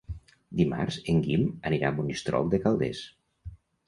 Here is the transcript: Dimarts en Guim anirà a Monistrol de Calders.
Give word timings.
Dimarts 0.59 0.95
en 1.13 1.19
Guim 1.27 1.43
anirà 1.71 1.91
a 1.91 1.95
Monistrol 1.97 2.49
de 2.55 2.61
Calders. 2.65 3.03